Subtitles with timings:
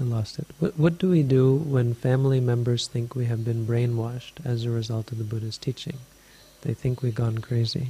[0.00, 0.46] I lost it.
[0.58, 4.70] What, what do we do when family members think we have been brainwashed as a
[4.70, 5.98] result of the Buddha's teaching?
[6.62, 7.88] They think we've gone crazy.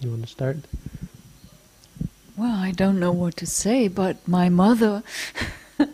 [0.00, 0.56] You want to start?
[2.36, 5.02] Well, I don't know what to say, but my mother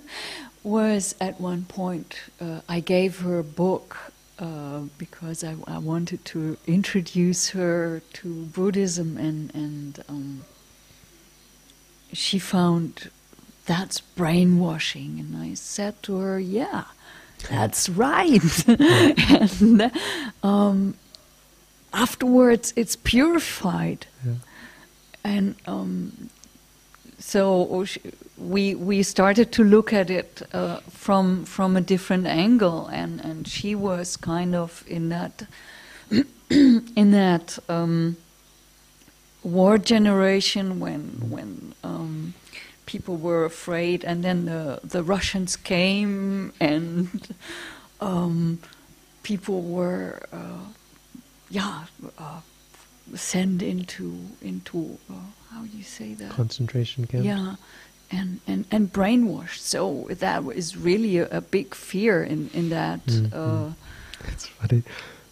[0.63, 3.97] was at one point, uh, I gave her a book
[4.39, 10.45] uh, because I, I, wanted to introduce her to Buddhism, and, and um,
[12.13, 13.11] she found
[13.67, 15.21] that's brainwashing.
[15.21, 16.85] And I said to her, Yeah,
[17.49, 18.69] that's right.
[18.69, 19.93] and
[20.43, 20.95] um,
[21.93, 24.07] afterwards, it's purified.
[24.25, 24.33] Yeah.
[25.25, 26.31] And um,
[27.19, 27.85] so
[28.39, 33.47] we we started to look at it uh, from from a different angle, and, and
[33.47, 35.47] she was kind of in that
[36.51, 38.17] in that um,
[39.53, 42.35] war generation when when um,
[42.87, 47.35] people were afraid, and then the the Russians came, and
[48.01, 48.59] um,
[49.23, 50.67] people were uh,
[51.51, 51.85] yeah.
[52.19, 52.41] Uh,
[53.15, 55.15] sent into into uh,
[55.51, 57.57] how do you say that concentration camp yeah
[58.11, 63.05] and and and brainwashed so that is really a, a big fear in in that
[63.07, 63.33] mm-hmm.
[63.33, 63.73] uh,
[64.29, 64.83] it's funny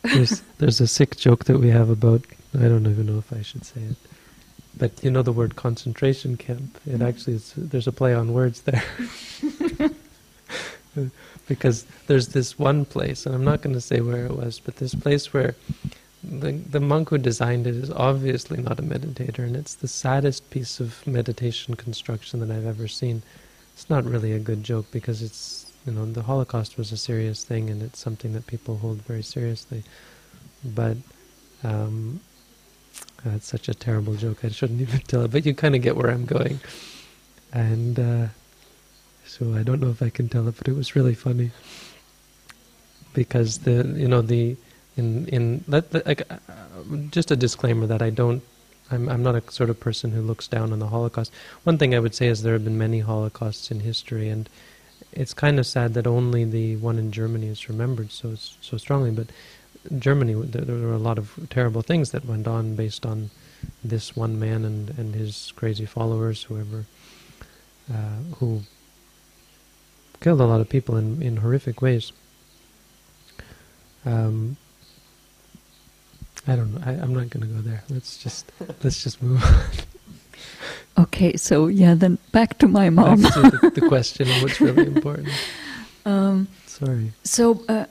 [0.02, 2.22] there's there's a sick joke that we have about
[2.56, 3.96] I don't even know if I should say it
[4.78, 7.02] but you know the word concentration camp it mm-hmm.
[7.02, 8.84] actually is there's a play on words there
[11.48, 14.76] because there's this one place and I'm not going to say where it was but
[14.76, 15.54] this place where
[16.28, 20.50] the the monk who designed it is obviously not a meditator, and it's the saddest
[20.50, 23.22] piece of meditation construction that I've ever seen.
[23.74, 27.44] It's not really a good joke because it's you know the Holocaust was a serious
[27.44, 29.84] thing, and it's something that people hold very seriously.
[30.64, 30.96] But
[31.62, 32.20] um,
[33.24, 34.44] that's such a terrible joke.
[34.44, 36.60] I shouldn't even tell it, but you kind of get where I'm going,
[37.52, 38.26] and uh,
[39.26, 41.50] so I don't know if I can tell it, but it was really funny
[43.12, 44.56] because the you know the
[44.96, 46.36] in in let, like, uh,
[47.10, 48.42] just a disclaimer that I don't
[48.90, 51.32] I'm I'm not a sort of person who looks down on the Holocaust.
[51.64, 54.48] One thing I would say is there have been many Holocausts in history, and
[55.12, 59.10] it's kind of sad that only the one in Germany is remembered so so strongly.
[59.10, 59.28] But
[59.98, 63.30] Germany, there, there were a lot of terrible things that went on based on
[63.82, 66.84] this one man and and his crazy followers, whoever
[67.92, 68.62] uh, who
[70.20, 72.12] killed a lot of people in in horrific ways.
[74.04, 74.56] Um,
[76.46, 76.80] I don't know.
[76.84, 77.82] I, am not going to go there.
[77.88, 78.50] Let's just
[78.82, 81.04] let's just move on.
[81.04, 83.22] Okay, so yeah, then back to my mom.
[83.22, 85.28] Back to the, the question of what's really important.
[86.04, 87.12] Um, Sorry.
[87.24, 87.86] So uh,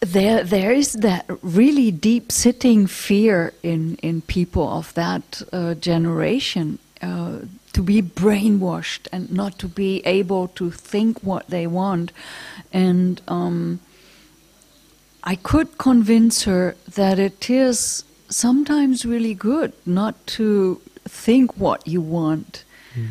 [0.00, 6.78] there, there is that really deep sitting fear in in people of that uh, generation.
[7.02, 7.40] Uh,
[7.72, 12.12] to be brainwashed and not to be able to think what they want,
[12.72, 13.78] and um,
[15.22, 22.00] I could convince her that it is sometimes really good not to think what you
[22.00, 22.64] want.
[22.94, 23.10] Mm.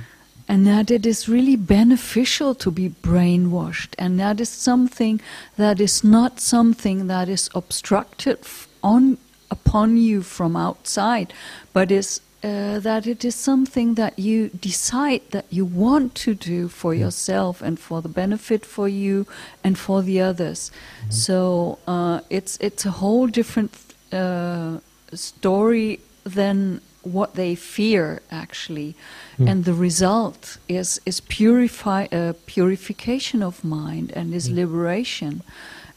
[0.50, 5.22] And that it is really beneficial to be brainwashed, and that is something
[5.58, 8.40] that is not something that is obstructed
[8.82, 9.18] on
[9.52, 11.34] upon you from outside,
[11.72, 16.70] but is uh, that it is something that you decide that you want to do
[16.70, 19.28] for yourself and for the benefit for you
[19.64, 20.72] and for the others.
[20.72, 21.12] Mm-hmm.
[21.12, 23.72] So uh, it's it's a whole different
[24.12, 24.80] uh,
[25.14, 28.96] story than what they fear actually,
[29.38, 29.50] mm.
[29.50, 34.56] and the result is is purify uh, purification of mind and is mm.
[34.56, 35.44] liberation.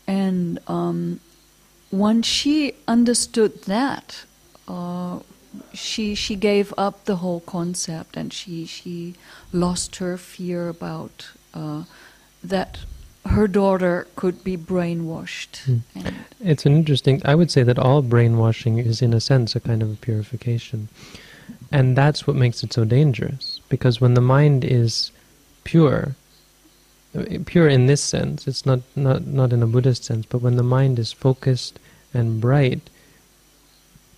[0.06, 1.20] And um,
[1.90, 4.24] once she understood that.
[4.68, 5.20] Uh,
[5.74, 9.14] she she gave up the whole concept and she she
[9.52, 11.84] lost her fear about uh,
[12.42, 12.78] that
[13.26, 15.80] her daughter could be brainwashed.
[15.94, 16.14] Mm.
[16.40, 17.22] It's an interesting.
[17.24, 20.88] I would say that all brainwashing is, in a sense, a kind of a purification,
[21.70, 23.60] and that's what makes it so dangerous.
[23.68, 25.12] Because when the mind is
[25.64, 26.16] pure,
[27.46, 30.62] pure in this sense, it's not not not in a Buddhist sense, but when the
[30.62, 31.78] mind is focused
[32.12, 32.90] and bright,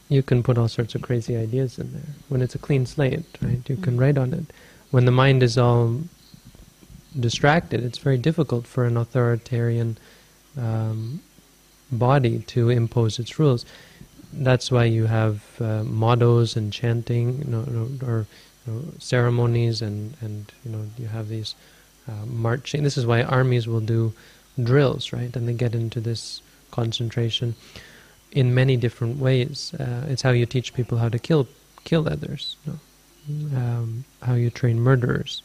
[0.09, 2.15] you can put all sorts of crazy ideas in there.
[2.29, 4.01] When it's a clean slate, right, you can mm-hmm.
[4.01, 4.47] write on it.
[4.91, 6.01] When the mind is all
[7.19, 9.97] distracted, it's very difficult for an authoritarian
[10.59, 11.21] um,
[11.91, 13.65] body to impose its rules.
[14.33, 18.27] That's why you have uh, mottos and chanting, you know, or
[18.67, 21.55] you know, ceremonies, and and you know you have these
[22.09, 22.83] uh, marching.
[22.83, 24.13] This is why armies will do
[24.63, 25.35] drills, right?
[25.37, 27.55] And they get into this concentration
[28.33, 29.73] in many different ways.
[29.79, 31.47] Uh, it's how you teach people how to kill
[31.85, 32.79] kill others, you know?
[33.57, 35.43] um, how you train murderers,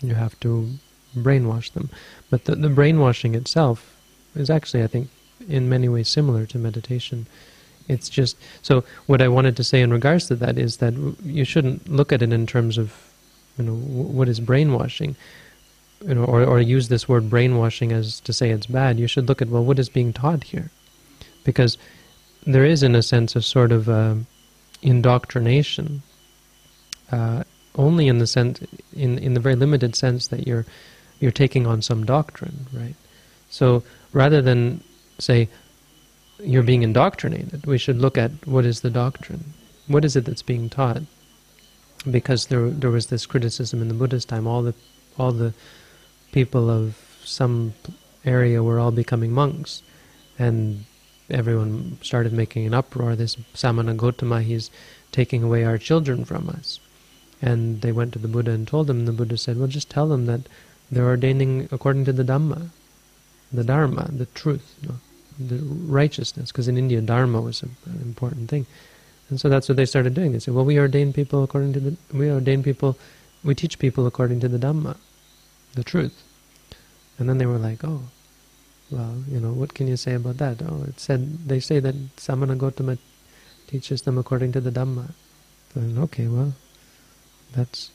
[0.00, 0.68] You have to
[1.16, 1.90] brainwash them.
[2.30, 3.96] But the, the brainwashing itself
[4.34, 5.08] is actually, I think,
[5.48, 7.26] in many ways similar to meditation.
[7.88, 8.84] It's just so.
[9.06, 10.94] What I wanted to say in regards to that is that
[11.24, 12.94] you shouldn't look at it in terms of,
[13.58, 15.16] you know, what is brainwashing,
[16.06, 19.00] you know, or or use this word brainwashing as to say it's bad.
[19.00, 20.70] You should look at well, what is being taught here,
[21.44, 21.76] because
[22.46, 24.14] there is, in a sense, a sort of uh,
[24.80, 26.02] indoctrination.
[27.10, 27.42] Uh,
[27.74, 28.60] only in the sense,
[28.94, 30.66] in in the very limited sense that you're
[31.22, 32.96] you're taking on some doctrine, right?
[33.48, 34.82] So rather than
[35.20, 35.48] say,
[36.42, 37.64] you're being indoctrinated.
[37.64, 39.44] We should look at what is the doctrine.
[39.86, 41.02] What is it that's being taught?
[42.10, 44.48] Because there there was this criticism in the Buddha's time.
[44.48, 44.74] All the
[45.16, 45.54] all the
[46.32, 47.74] people of some
[48.24, 49.82] area were all becoming monks,
[50.38, 50.84] and
[51.30, 53.14] everyone started making an uproar.
[53.14, 54.70] This Samana Gotama, he's
[55.12, 56.80] taking away our children from us.
[57.40, 59.00] And they went to the Buddha and told him.
[59.00, 60.42] And the Buddha said, "Well, just tell them that
[60.92, 62.68] they're ordaining according to the Dhamma,
[63.50, 64.76] the Dharma, the truth."
[65.38, 68.66] The righteousness, because in India dharma was an important thing,
[69.30, 70.32] and so that's what they started doing.
[70.32, 72.98] They said, "Well, we ordain people according to the we ordain people,
[73.42, 74.96] we teach people according to the Dhamma,
[75.72, 76.22] the truth,"
[77.18, 78.02] and then they were like, "Oh,
[78.90, 81.94] well, you know, what can you say about that?" Oh, it said they say that
[82.18, 82.98] Samana Gotama
[83.66, 85.14] teaches them according to the Dhamma.
[85.74, 86.52] And okay, well,
[87.56, 87.90] that's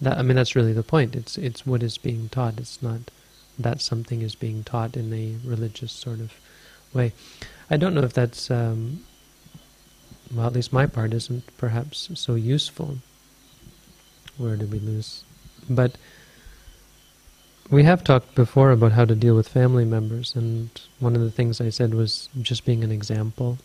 [0.00, 0.18] that.
[0.18, 1.16] I mean, that's really the point.
[1.16, 2.58] It's it's what is being taught.
[2.58, 3.10] It's not
[3.58, 6.34] that something is being taught in a religious sort of
[6.92, 7.12] way.
[7.70, 9.04] I don't know if that's, um,
[10.34, 12.98] well, at least my part isn't perhaps so useful.
[14.36, 15.24] Where did we lose?
[15.68, 15.96] But
[17.70, 20.70] we have talked before about how to deal with family members, and
[21.00, 23.58] one of the things I said was just being an example.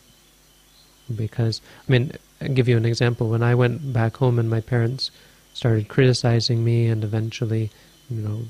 [1.13, 3.29] Because, I mean, I'll give you an example.
[3.29, 5.11] When I went back home and my parents
[5.53, 7.69] started criticizing me and eventually,
[8.09, 8.41] you know,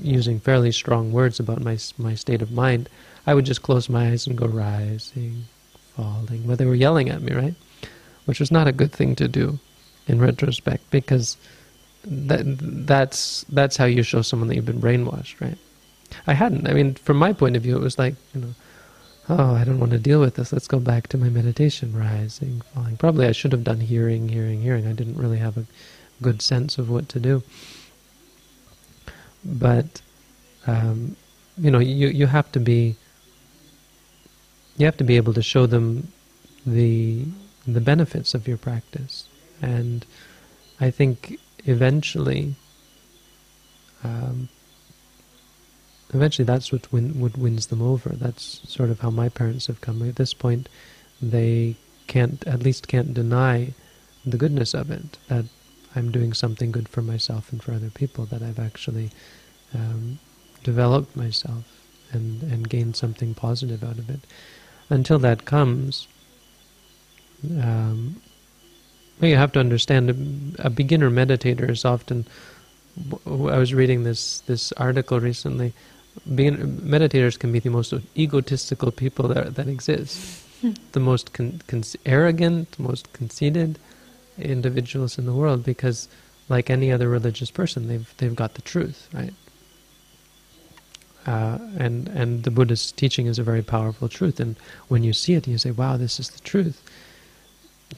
[0.00, 2.88] using fairly strong words about my my state of mind,
[3.26, 5.44] I would just close my eyes and go rising,
[5.96, 6.46] falling.
[6.46, 7.54] Well, they were yelling at me, right?
[8.24, 9.58] Which was not a good thing to do,
[10.06, 11.36] in retrospect, because
[12.04, 12.42] that
[12.86, 15.58] that's that's how you show someone that you've been brainwashed, right?
[16.26, 16.68] I hadn't.
[16.68, 18.54] I mean, from my point of view, it was like you know,
[19.30, 20.52] oh, I don't want to deal with this.
[20.52, 22.96] Let's go back to my meditation, rising, falling.
[22.96, 24.86] Probably I should have done hearing, hearing, hearing.
[24.86, 25.66] I didn't really have a
[26.20, 27.42] good sense of what to do
[29.44, 30.02] but
[30.66, 31.16] um,
[31.56, 32.96] you know you you have to be
[34.76, 36.12] you have to be able to show them
[36.66, 37.24] the
[37.66, 39.24] the benefits of your practice
[39.62, 40.04] and
[40.80, 42.54] I think eventually
[44.02, 44.48] um,
[46.12, 49.80] eventually that's what win, what wins them over that's sort of how my parents have
[49.80, 50.68] come at this point
[51.22, 51.76] they
[52.06, 53.72] can't at least can't deny
[54.24, 55.44] the goodness of it that
[55.94, 59.10] I'm doing something good for myself and for other people, that I've actually
[59.74, 60.18] um,
[60.62, 61.64] developed myself
[62.12, 64.20] and, and gained something positive out of it.
[64.88, 66.06] Until that comes,
[67.60, 68.20] um,
[69.20, 72.26] you have to understand a, a beginner meditator is often.
[73.26, 75.72] I was reading this this article recently.
[76.34, 80.72] Beginner, meditators can be the most egotistical people that that exist, hmm.
[80.92, 83.78] the most con, con, arrogant, most conceited,
[84.40, 86.08] individuals in the world because
[86.48, 89.34] like any other religious person they've they've got the truth right?
[91.26, 94.40] Uh, and and the Buddhist teaching is a very powerful truth.
[94.40, 94.56] And
[94.88, 96.82] when you see it you say wow this is the truth.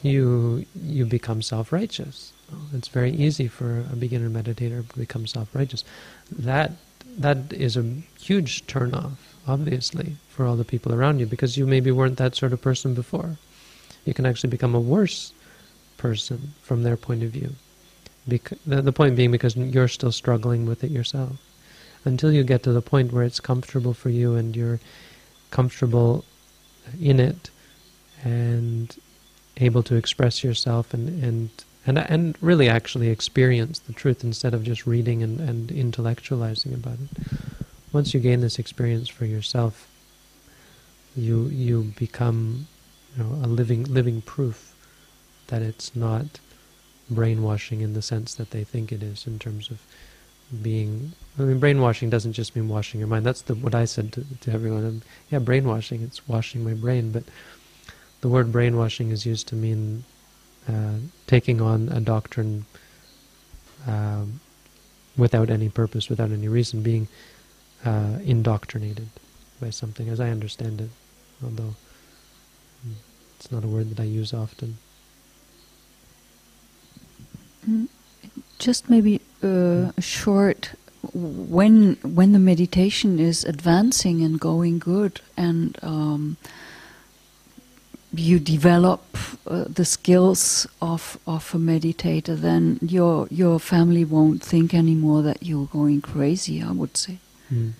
[0.01, 2.33] You you become self-righteous.
[2.73, 5.83] It's very easy for a beginner meditator to become self-righteous.
[6.31, 6.73] That
[7.17, 7.83] that is a
[8.19, 12.53] huge turn-off obviously for all the people around you because you maybe weren't that sort
[12.53, 13.37] of person before
[14.05, 15.33] you can actually become a worse
[15.97, 17.51] person from their point of view.
[18.27, 21.37] Because, the, the point being because you're still struggling with it yourself.
[22.05, 24.79] Until you get to the point where it's comfortable for you and you're
[25.51, 26.25] comfortable
[26.99, 27.49] in it
[28.23, 28.95] and
[29.57, 31.49] able to express yourself and, and
[31.85, 36.97] and and really actually experience the truth instead of just reading and, and intellectualizing about
[36.99, 37.25] it.
[37.91, 39.87] Once you gain this experience for yourself,
[41.15, 42.67] you you become
[43.15, 44.73] you know, a living living proof
[45.47, 46.39] that it's not
[47.09, 49.81] brainwashing in the sense that they think it is in terms of
[50.61, 53.25] being I mean brainwashing doesn't just mean washing your mind.
[53.25, 54.85] That's the what I said to, to everyone.
[54.85, 57.11] Um, yeah brainwashing it's washing my brain.
[57.11, 57.23] But
[58.21, 60.05] the word brainwashing is used to mean
[60.67, 60.95] uh,
[61.27, 62.65] taking on a doctrine
[63.87, 64.39] um,
[65.17, 67.07] without any purpose without any reason being
[67.85, 69.09] uh, indoctrinated
[69.59, 70.89] by something as I understand it
[71.43, 71.75] although
[72.83, 72.93] hmm,
[73.37, 74.77] it's not a word that I use often.
[78.59, 80.71] Just maybe uh, a short
[81.13, 86.37] when when the meditation is advancing and going good and um,
[88.13, 89.01] you develop
[89.47, 95.43] uh, the skills of of a meditator, then your your family won't think anymore that
[95.43, 96.61] you're going crazy.
[96.61, 97.17] I would say.
[97.51, 97.73] Mm.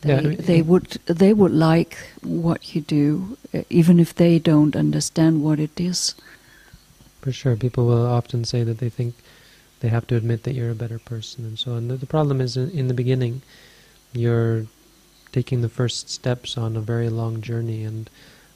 [0.00, 4.14] They, Yeah, I mean, they would they would like what you do, uh, even if
[4.14, 6.14] they don't understand what it is.
[7.20, 9.14] For sure, people will often say that they think
[9.80, 11.88] they have to admit that you're a better person and so on.
[11.88, 13.42] The, the problem is in, in the beginning,
[14.12, 14.66] you're
[15.32, 18.10] taking the first steps on a very long journey, and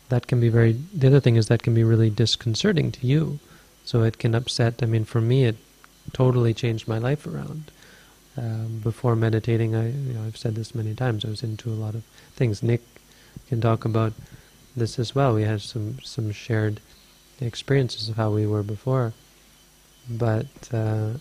[0.08, 0.72] that can be very.
[0.94, 3.38] The other thing is that can be really disconcerting to you,
[3.84, 4.82] so it can upset.
[4.82, 5.56] I mean, for me, it
[6.12, 7.70] totally changed my life around.
[8.36, 11.24] Um, before meditating, I you know I've said this many times.
[11.24, 12.62] I was into a lot of things.
[12.62, 12.82] Nick
[13.48, 14.12] can talk about
[14.76, 15.34] this as well.
[15.34, 16.80] We had some some shared
[17.40, 19.12] experiences of how we were before.
[20.08, 21.14] But uh,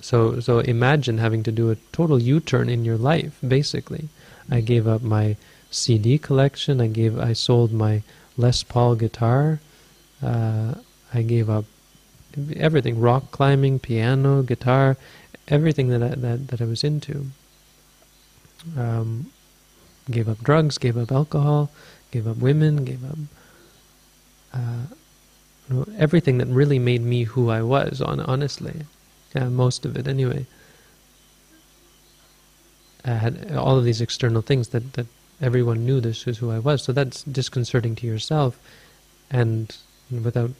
[0.00, 3.38] so so imagine having to do a total U-turn in your life.
[3.46, 4.08] Basically,
[4.50, 5.36] I gave up my
[5.74, 6.80] CD collection.
[6.80, 8.02] I gave I sold my
[8.36, 9.60] Les Paul guitar.
[10.22, 10.74] Uh,
[11.12, 11.64] I gave up
[12.56, 14.96] everything: rock climbing, piano, guitar,
[15.48, 17.26] everything that I, that that I was into.
[18.78, 19.32] Um,
[20.10, 21.70] gave up drugs, gave up alcohol,
[22.12, 23.18] gave up women, gave up
[24.54, 28.00] uh, everything that really made me who I was.
[28.00, 28.82] On honestly,
[29.34, 30.46] most of it anyway.
[33.04, 35.06] I had all of these external things that that
[35.40, 36.82] everyone knew this was who I was.
[36.82, 38.58] So that's disconcerting to yourself,
[39.30, 39.74] and
[40.10, 40.50] without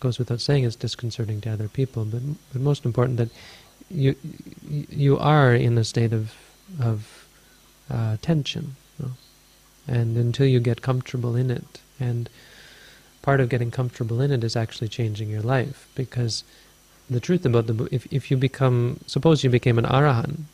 [0.00, 2.04] goes without saying, it's disconcerting to other people.
[2.04, 3.30] But but most important that
[3.90, 4.14] you
[4.60, 6.34] you are in a state of
[6.80, 7.26] of
[7.90, 9.12] uh, tension, you know.
[9.86, 12.28] and until you get comfortable in it, and
[13.22, 16.44] part of getting comfortable in it is actually changing your life because
[17.08, 20.44] the truth about the if if you become suppose you became an arahant,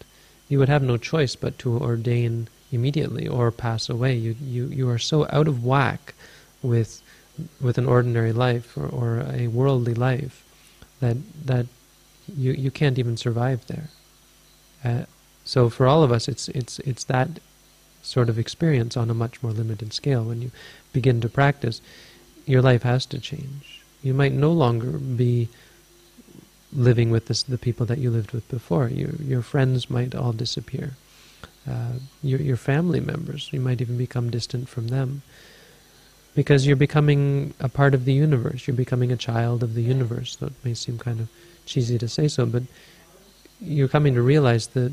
[0.49, 4.15] you would have no choice but to ordain immediately or pass away.
[4.17, 6.15] You you you are so out of whack
[6.63, 7.03] with
[7.61, 10.45] with an ordinary life or, or a worldly life
[11.01, 11.67] that that
[12.37, 13.89] you you can't even survive there.
[14.85, 15.05] Uh,
[15.45, 17.41] so for all of us, it's it's it's that
[18.03, 20.25] sort of experience on a much more limited scale.
[20.25, 20.51] When you
[20.93, 21.81] begin to practice,
[22.47, 23.83] your life has to change.
[24.03, 25.49] You might no longer be
[26.73, 28.89] living with this, the people that you lived with before.
[28.89, 30.95] Your your friends might all disappear.
[31.69, 35.23] Uh, your your family members, you might even become distant from them,
[36.35, 38.67] because you're becoming a part of the universe.
[38.67, 40.37] You're becoming a child of the universe.
[40.37, 41.29] That may seem kind of
[41.67, 42.63] cheesy to say so, but
[43.61, 44.93] you're coming to realize the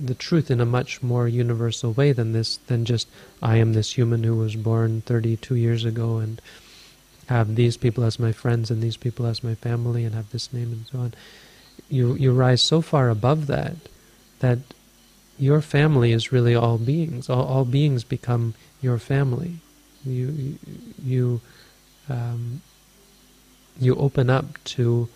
[0.00, 3.08] the truth in a much more universal way than this than just
[3.42, 6.40] I am this human who was born 32 years ago and
[7.28, 10.52] have these people as my friends and these people as my family and have this
[10.52, 11.14] name and so on.
[11.88, 13.76] You you rise so far above that
[14.40, 14.58] that
[15.38, 17.28] your family is really all beings.
[17.28, 19.56] All, all beings become your family.
[20.04, 20.58] You
[21.02, 21.40] you
[22.08, 22.60] um,
[23.80, 25.08] you open up to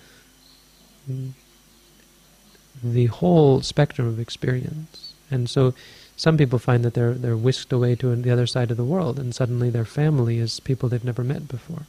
[2.82, 5.74] the whole spectrum of experience, and so
[6.16, 9.18] some people find that they're they're whisked away to the other side of the world,
[9.18, 11.86] and suddenly their family is people they've never met before,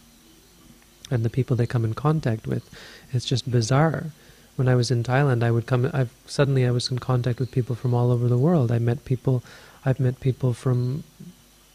[1.10, 2.70] and the people they come in contact with,
[3.12, 4.12] it's just bizarre.
[4.60, 5.90] When I was in Thailand, I would come.
[5.94, 8.74] I've suddenly I was in contact with people from all over the world.
[8.74, 9.42] I met people.
[9.86, 11.06] I've met people from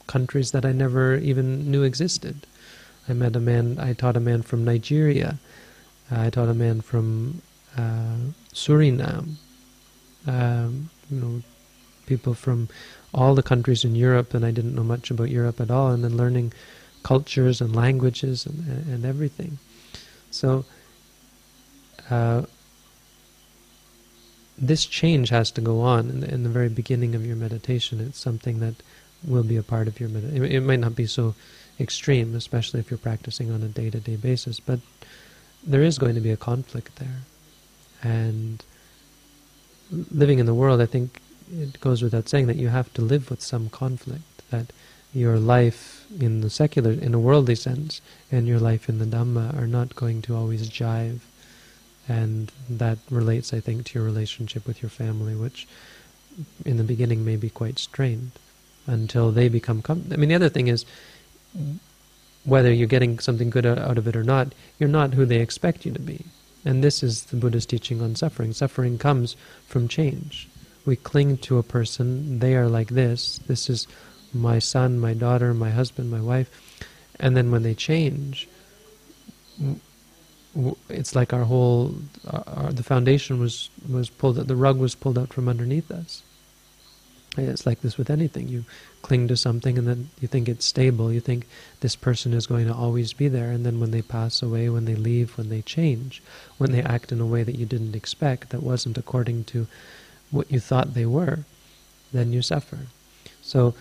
[0.07, 2.47] countries that I never even knew existed.
[3.09, 3.79] I met a man.
[3.81, 5.39] I taught a man from Nigeria.
[6.11, 7.41] I taught a man from
[7.75, 8.17] uh,
[8.53, 9.37] Suriname.
[10.27, 11.43] Um, you know,
[12.05, 12.69] people from
[13.15, 15.91] all the countries in Europe, and I didn't know much about Europe at all.
[15.91, 16.53] And then learning
[17.03, 19.57] cultures and languages and, and everything.
[20.31, 20.67] So
[22.11, 22.43] uh,
[24.57, 28.01] this change has to go on in the, in the very beginning of your meditation.
[28.01, 28.75] It's something that
[29.27, 30.45] will be a part of your meditation.
[30.45, 31.35] It, it might not be so
[31.81, 34.81] extreme, especially if you're practicing on a day-to-day basis, but
[35.67, 37.23] there is going to be a conflict there.
[38.03, 38.63] And
[39.91, 41.21] living in the world, I think
[41.53, 44.73] it goes without saying that you have to live with some conflict, that
[45.13, 49.57] your life in the secular, in a worldly sense, and your life in the Dhamma
[49.57, 51.21] are not going to always jive.
[52.09, 55.67] And that relates, I think, to your relationship with your family, which
[56.65, 58.33] in the beginning may be quite strained
[58.87, 59.81] until they become...
[59.81, 60.85] Com- I mean, the other thing is,
[62.45, 65.87] whether you're getting something good out of it or not, you're not who they expect
[65.87, 66.27] you to be.
[66.65, 68.53] And this is the Buddha's teaching on suffering.
[68.53, 70.49] Suffering comes from change.
[70.85, 73.87] We cling to a person, they are like this, this is
[74.35, 76.51] my son, my daughter, my husband, my wife,
[77.19, 78.49] and then when they change,
[80.89, 81.95] it's like our whole
[82.27, 86.23] uh, our, the foundation was was pulled the rug was pulled out from underneath us.
[87.37, 88.47] It's like this with anything.
[88.47, 88.65] You
[89.03, 91.13] cling to something and then you think it's stable.
[91.13, 91.47] You think
[91.81, 93.51] this person is going to always be there.
[93.51, 96.23] And then when they pass away when they leave when they change
[96.59, 99.67] when they act in a way that you didn't expect that wasn't according to
[100.31, 101.41] what you thought they were
[102.13, 102.79] then you suffer.
[103.43, 103.75] So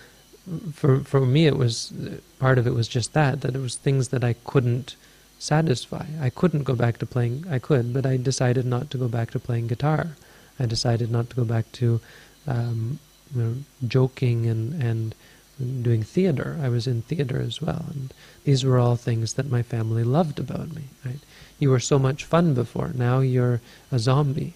[0.73, 1.93] for for me it was
[2.39, 4.95] part of it was just that that it was things that I couldn't
[5.43, 6.05] satisfy.
[6.21, 7.45] I couldn't go back to playing.
[7.49, 10.15] I could, but I decided not to go back to playing guitar.
[10.59, 11.99] I decided not to go back to
[12.47, 12.99] um,
[13.35, 13.55] you know,
[13.87, 15.15] joking and and
[15.83, 16.57] doing theater.
[16.61, 18.13] I was in theater as well, and
[18.45, 20.83] these were all things that my family loved about me.
[21.05, 21.19] Right?
[21.59, 22.91] You were so much fun before.
[22.93, 23.59] Now you're
[23.91, 24.53] a zombie.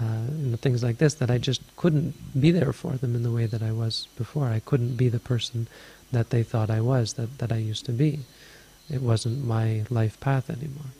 [0.00, 3.22] Uh, you know, things like this that I just couldn't be there for them in
[3.22, 4.48] the way that I was before.
[4.48, 5.68] I couldn't be the person
[6.10, 8.20] that they thought I was, that, that I used to be.
[8.90, 10.92] It wasn't my life path anymore.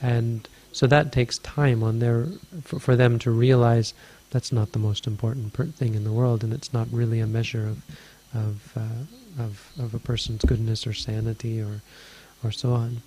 [0.00, 2.26] And so that takes time on their
[2.62, 3.94] for, for them to realize
[4.30, 7.66] that's not the most important thing in the world, and it's not really a measure
[7.66, 7.82] of
[8.34, 11.80] of uh, of of a person's goodness or sanity or
[12.44, 13.02] or so on.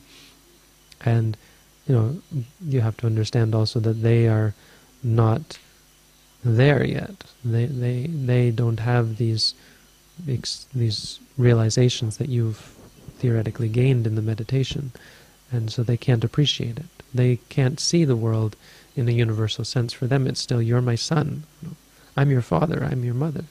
[1.01, 1.37] And
[1.87, 4.53] you know, you have to understand also that they are
[5.03, 5.59] not
[6.43, 7.23] there yet.
[7.43, 9.53] They they they don't have these
[10.25, 12.75] these realizations that you've
[13.19, 14.91] theoretically gained in the meditation,
[15.51, 16.85] and so they can't appreciate it.
[17.13, 18.55] They can't see the world
[18.95, 19.93] in a universal sense.
[19.93, 21.43] For them, it's still you're my son,
[22.15, 23.45] I'm your father, I'm your mother.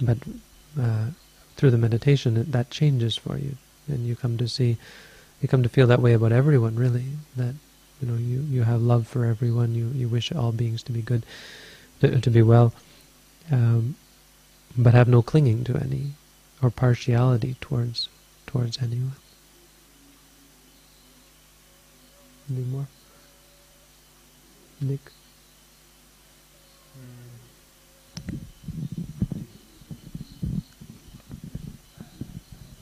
[0.00, 0.18] But
[0.80, 1.08] uh,
[1.56, 3.56] through the meditation, it, that changes for you,
[3.88, 4.76] and you come to see,
[5.40, 6.76] you come to feel that way about everyone.
[6.76, 7.04] Really,
[7.36, 7.54] that
[8.00, 9.74] you know you, you have love for everyone.
[9.74, 11.24] You you wish all beings to be good,
[12.00, 12.74] to, to be well,
[13.52, 13.94] um,
[14.76, 16.12] but have no clinging to any
[16.64, 18.08] or partiality towards
[18.46, 19.16] towards anyone.
[22.50, 22.86] Any more?
[24.80, 25.00] Nick?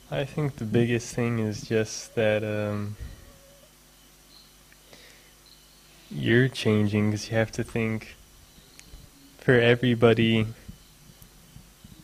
[0.09, 2.95] I think the biggest thing is just that um,
[6.09, 8.15] you're changing because you have to think
[9.39, 10.47] for everybody,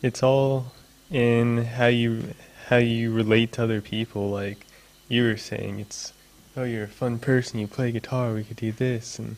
[0.02, 0.72] it's all
[1.10, 2.34] in how you
[2.68, 4.30] how you relate to other people.
[4.30, 4.66] Like
[5.08, 6.12] you were saying, it's
[6.56, 9.36] oh you're a fun person, you play guitar, we could do this and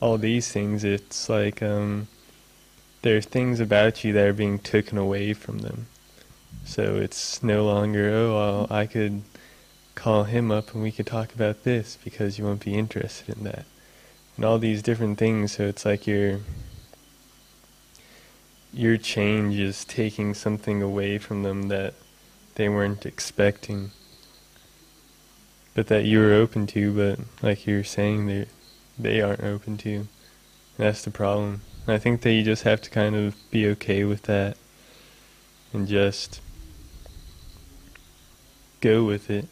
[0.00, 0.84] all these things.
[0.84, 2.08] It's like um,
[3.02, 5.86] there are things about you that are being taken away from them.
[6.64, 9.22] So it's no longer oh well I could
[9.94, 13.44] call him up and we could talk about this because you won't be interested in
[13.44, 13.64] that.
[14.36, 16.38] And all these different things, so it's like you're
[18.72, 21.94] your change is taking something away from them that
[22.54, 23.90] they weren't expecting,
[25.74, 28.46] but that you were open to, but like you were saying, they
[28.98, 30.08] they aren't open to.
[30.76, 31.60] That's the problem.
[31.86, 34.56] And I think that you just have to kind of be okay with that
[35.72, 36.40] and just
[38.80, 39.46] go with it.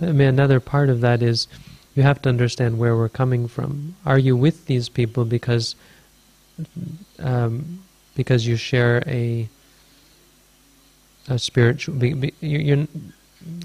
[0.00, 1.48] I mean, another part of that is
[1.94, 3.96] you have to understand where we're coming from.
[4.04, 5.74] Are you with these people because
[7.18, 7.82] um,
[8.16, 9.48] because you share a
[11.28, 12.04] a spiritual.
[12.40, 12.86] You're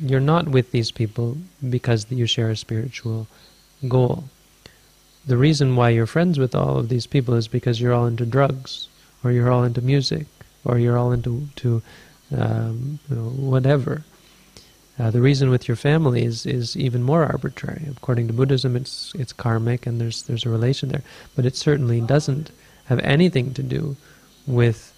[0.02, 1.38] you're not with these people
[1.68, 3.28] because you share a spiritual
[3.88, 4.26] goal.
[5.26, 8.26] The reason why you're friends with all of these people is because you're all into
[8.26, 8.88] drugs,
[9.24, 10.28] or you're all into music,
[10.66, 11.82] or you're all into to
[12.36, 14.04] um, whatever.
[15.00, 17.88] Uh, the reason with your family is, is even more arbitrary.
[17.90, 21.04] According to Buddhism, it's it's karmic, and there's there's a relation there,
[21.36, 22.52] but it certainly doesn't
[22.86, 23.96] have anything to do
[24.48, 24.94] with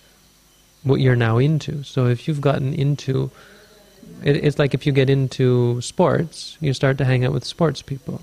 [0.84, 1.84] what you're now into.
[1.84, 3.32] So if you've gotten into
[4.24, 7.82] it, it's like if you get into sports, you start to hang out with sports
[7.82, 8.22] people.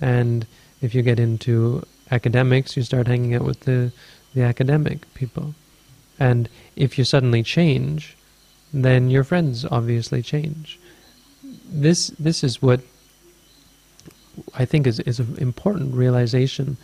[0.00, 0.46] And
[0.80, 3.92] if you get into academics, you start hanging out with the
[4.34, 5.54] the academic people.
[6.18, 8.16] And if you suddenly change,
[8.72, 10.78] then your friends obviously change.
[11.70, 12.80] This this is what
[14.54, 16.76] I think is is an important realization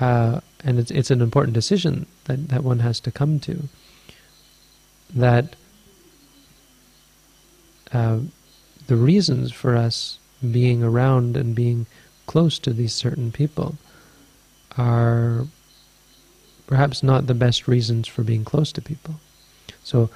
[0.00, 3.68] uh, and it's it's an important decision that, that one has to come to.
[5.14, 5.56] That
[7.92, 8.18] uh,
[8.86, 10.18] the reasons for us
[10.52, 11.86] being around and being
[12.26, 13.76] close to these certain people
[14.76, 15.46] are
[16.66, 19.14] perhaps not the best reasons for being close to people.
[19.82, 20.10] So,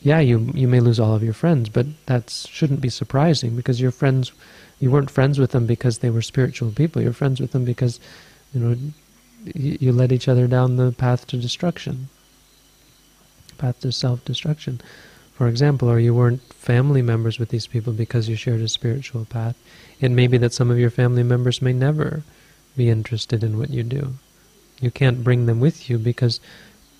[0.00, 3.80] yeah, you you may lose all of your friends, but that shouldn't be surprising because
[3.80, 4.32] your friends,
[4.80, 7.00] you weren't friends with them because they were spiritual people.
[7.00, 8.00] You're friends with them because
[8.54, 8.76] you know,
[9.54, 12.08] you led each other down the path to destruction,
[13.58, 14.80] path to self-destruction.
[15.34, 19.24] for example, or you weren't family members with these people because you shared a spiritual
[19.24, 19.56] path.
[20.00, 22.22] It may be that some of your family members may never
[22.76, 24.14] be interested in what you do.
[24.80, 26.40] You can't bring them with you because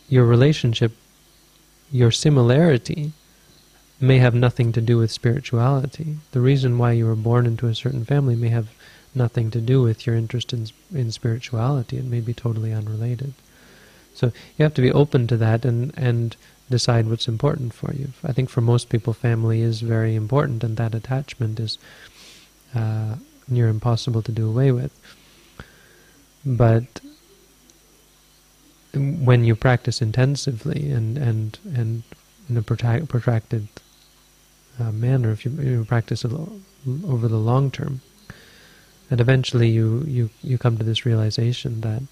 [0.08, 0.92] your relationship,
[1.92, 3.12] your similarity,
[4.00, 6.16] may have nothing to do with spirituality.
[6.32, 8.68] The reason why you were born into a certain family may have
[9.14, 11.96] nothing to do with your interest in, in spirituality.
[11.98, 13.34] It may be totally unrelated.
[14.14, 16.36] So you have to be open to that and, and
[16.70, 18.08] decide what's important for you.
[18.22, 21.78] I think for most people, family is very important, and that attachment is
[22.74, 23.16] uh,
[23.48, 24.92] near impossible to do away with.
[26.44, 27.00] But
[28.94, 32.02] when you practice intensively and and and
[32.48, 33.68] in a protracted
[34.78, 38.00] uh, manner, if you, you practice over the long term,
[39.14, 42.02] and eventually you, you, you come to this realization that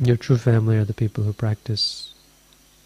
[0.00, 2.12] your true family are the people who practice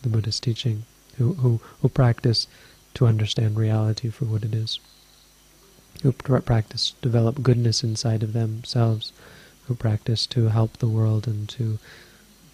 [0.03, 0.83] the Buddhist teaching,
[1.17, 2.47] who, who, who practice
[2.93, 4.79] to understand reality for what it is,
[6.03, 9.15] who practice develop goodness inside of themselves,
[9.67, 11.79] who practice to help the world and to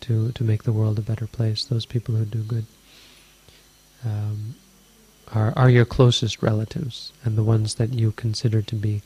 [0.02, 1.64] to to make the world a better place.
[1.64, 2.66] Those people who do good
[4.04, 4.54] um,
[5.32, 9.02] are are your closest relatives and the ones that you consider to be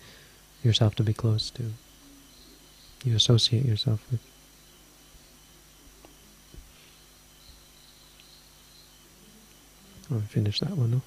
[0.63, 1.73] yourself to be close to.
[3.05, 4.21] You associate yourself with.
[10.13, 11.03] Oh, I'll finish that one, no?